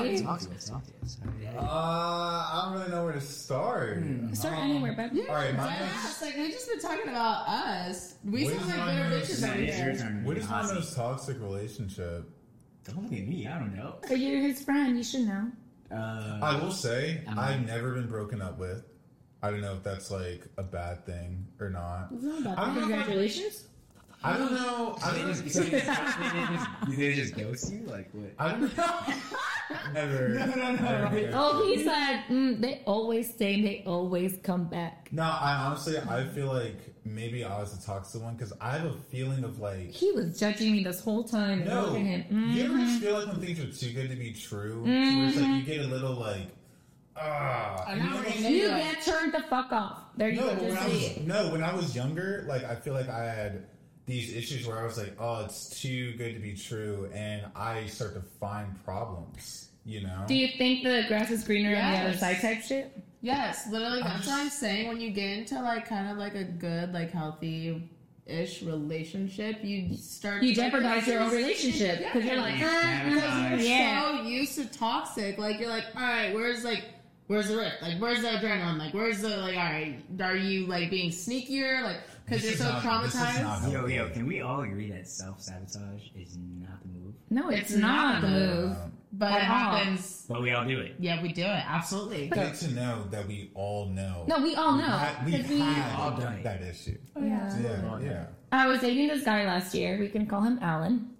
[0.04, 0.20] me.
[0.22, 0.68] Talk to us.
[0.68, 1.18] Talk to us.
[1.56, 4.02] Uh, I don't really know where to start.
[4.32, 5.26] Start anywhere, baby.
[5.28, 6.22] All right, my Yeah, next.
[6.22, 8.16] like we just been talking about us.
[8.24, 10.20] We What sound like my bitter next- bitches over here.
[10.24, 10.74] What is my Ozzy.
[10.74, 12.28] most toxic relationship?
[12.84, 13.46] Don't look at me.
[13.46, 13.96] I don't know.
[14.08, 14.96] But you're his friend.
[14.96, 15.50] You should know.
[15.90, 18.84] Uh, I will say Um, I've never been broken up with.
[19.42, 22.08] I don't know if that's like a bad thing or not.
[22.12, 22.80] It's not about I don't know.
[22.80, 23.68] If I, Congratulations.
[24.24, 24.96] I don't know.
[25.02, 27.80] I they don't just, so they just, they just, they just ghost you?
[27.86, 28.32] Like what?
[28.38, 28.72] I don't
[29.92, 30.28] Never.
[30.34, 31.30] No, no, no, Never.
[31.34, 33.60] Oh, he said mm, they always stay.
[33.60, 35.08] They always come back.
[35.12, 38.86] No, I honestly, I feel like maybe I was the toxic one because I have
[38.86, 39.90] a feeling of like.
[39.90, 41.60] He was judging me this whole time.
[41.60, 42.50] and No, Look at him.
[42.50, 43.00] you ever just Mhm.
[43.00, 45.84] feel like when things are too good to be true, where it's like you get
[45.84, 46.48] a little like,
[47.16, 47.84] ah.
[47.86, 49.98] I'm you not know, like- You get turned the fuck off.
[50.16, 50.62] There you No, go.
[50.62, 53.66] when I was no, when I was younger, like I feel like I had
[54.06, 57.86] these issues where I was like, oh, it's too good to be true, and I
[57.86, 59.68] start to find problems.
[59.86, 60.24] You know?
[60.26, 62.90] Do you think the grass is greener on the other side type shit?
[63.20, 64.00] Yes, literally.
[64.02, 64.88] I'm That's what I'm saying.
[64.88, 67.90] When you get into like kind of like a good, like healthy
[68.26, 73.02] ish relationship, you start You jeopardize your own relationship because you're like, Yeah.
[73.22, 74.16] ah, you're yeah.
[74.18, 75.36] so used to toxic.
[75.36, 76.84] Like you're like, all right, where's like,
[77.26, 77.82] where's the rift?
[77.82, 78.78] Like, where's the adrenaline?
[78.78, 81.82] Like, where's the like, all right, are you like being sneakier?
[81.82, 83.72] Like, because This you're so not- traumatized.
[83.72, 87.14] Yo, yo, can we all agree that self sabotage is not the move?
[87.30, 88.76] No, it's, It's not not the the move.
[89.12, 90.24] but it happens.
[90.28, 90.94] But we all do it.
[90.98, 92.28] Yeah, we do it absolutely.
[92.28, 94.24] Good to know that we all know.
[94.26, 95.08] No, we all know.
[95.26, 96.96] we've 'Cause we- had all done that issue.
[97.16, 97.58] Oh, yeah.
[97.60, 98.26] Yeah, yeah.
[98.52, 99.98] I was dating this guy last year.
[99.98, 101.10] We can call him Alan.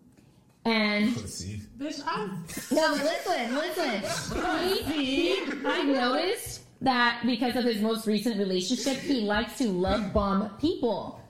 [0.67, 1.61] And Pussy.
[1.77, 4.93] Bitch, I'm no, listen, listen.
[4.93, 5.37] He,
[5.67, 11.21] I noticed that because of his most recent relationship, he likes to love bomb people.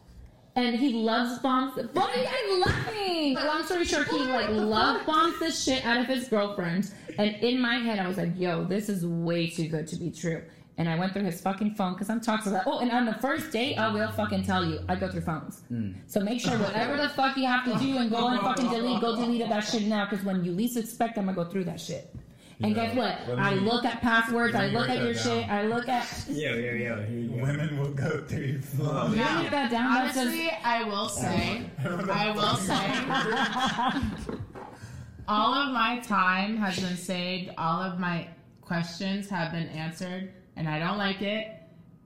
[0.57, 1.75] And he loves bombs.
[1.95, 2.25] Why are you
[2.63, 3.35] guys laughing?
[3.35, 6.93] Long story short, he like love bombs the shit out of his girlfriend.
[7.19, 10.13] And in my head, I was like, "Yo, this is way too good to be
[10.13, 10.43] true."
[10.77, 12.53] And I went through his fucking phone because I'm toxic.
[12.67, 15.63] Oh, and on the first date, I will fucking tell you, I go through phones.
[15.69, 15.93] Hmm.
[16.07, 19.01] So make sure whatever the fuck you have to do and go and fucking delete,
[19.01, 20.07] go delete that shit now.
[20.09, 22.15] Because when you least expect, I'm gonna go through that shit.
[22.63, 22.87] And Yeah.
[22.87, 23.19] guess what?
[23.29, 24.55] Let me- I look at passwords.
[24.55, 25.49] I look at your that shit.
[25.49, 26.25] I look at.
[26.29, 27.03] Yo, yo, yo.
[27.03, 27.43] Here you go.
[27.43, 29.11] Women will go through your phone.
[29.11, 29.95] You Now, write that down.
[29.95, 34.35] That's just- honestly, I will oh say, I will say,
[35.29, 37.51] all of my time has been saved.
[37.59, 38.29] All of my
[38.61, 41.49] questions have been answered, and I don't like it,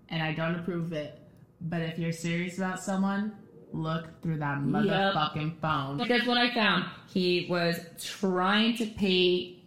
[0.08, 1.20] and I don't approve it.
[1.60, 3.32] But if you're serious about someone,
[3.72, 5.98] look through that motherfucking phone.
[6.06, 6.86] Guess what I found?
[7.08, 9.57] He was trying to pay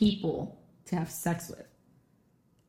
[0.00, 1.66] people to have sex with.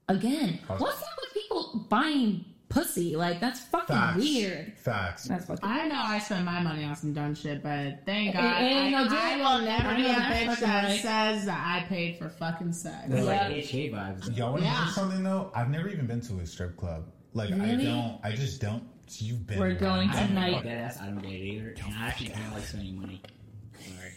[0.08, 3.16] Again, what's up with people buying pussy?
[3.16, 4.18] Like that's fucking Facts.
[4.20, 4.74] weird.
[4.78, 5.24] Facts.
[5.24, 5.64] That's fucking.
[5.64, 8.94] I know I spend my money on some dumb shit, but thank It God ain't
[8.94, 9.46] I, no I deal.
[9.46, 11.00] will never be know a that's bitch that right.
[11.00, 13.06] says that I paid for fucking sex.
[13.08, 13.48] They're Yeah.
[13.48, 14.38] like HA vibes.
[14.38, 14.84] Y'all want to Yeah.
[14.84, 15.52] hear something though?
[15.56, 17.06] I've never even been to a strip club.
[17.34, 18.20] Like I don't.
[18.24, 18.84] I just don't.
[19.18, 19.60] You've been.
[19.60, 19.80] We're around.
[19.80, 20.52] going I don't tonight.
[20.54, 20.66] like.
[20.66, 21.76] I don't get it either.
[21.86, 23.22] And I actually kind of like spending money.
[23.80, 24.12] Sorry.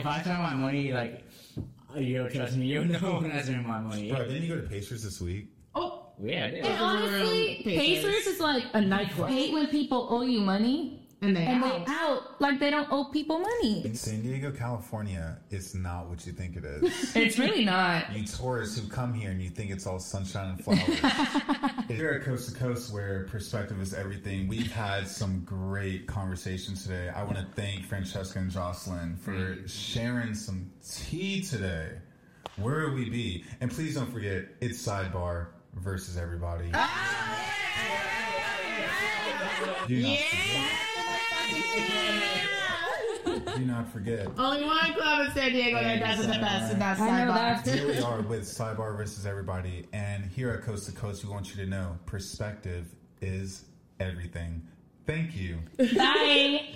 [0.00, 1.22] if I spend my money, like,
[1.94, 4.10] you don't trust me, you don't know when I spend my money.
[4.10, 5.48] Bro, didn't you go to Pacers this week?
[5.74, 6.64] Oh, Yeah, I did.
[6.64, 8.04] And honestly, Pacers.
[8.04, 9.30] Pacers is like a nightclub.
[9.30, 11.86] Hate when people owe you money and they and out.
[11.86, 13.84] they out like they don't owe people money.
[13.84, 17.16] In San Diego, California, it's not what you think it is.
[17.16, 18.12] It's really not.
[18.14, 20.82] you tourists who come here and you think it's all sunshine and flowers.
[21.88, 26.82] if you're at coast to coast where perspective is everything, we've had some great conversations
[26.82, 27.08] today.
[27.08, 31.92] I want to thank Francesca and Jocelyn for sharing some tea today.
[32.56, 33.44] Where would we be?
[33.60, 36.70] And please don't forget, it's sidebar versus everybody.
[36.74, 37.56] Ah!
[39.86, 40.95] Do not forget.
[43.56, 44.26] Do not forget.
[44.38, 47.32] Only one club in San Diego that does it the best, and that's I know
[47.32, 47.64] Sidebar.
[47.64, 47.74] that.
[47.74, 51.54] Here we are with Sidebar versus everybody, and here at Coast to Coast, we want
[51.54, 52.86] you to know perspective
[53.20, 53.64] is
[54.00, 54.62] everything.
[55.06, 55.58] Thank you.
[55.96, 56.66] Bye.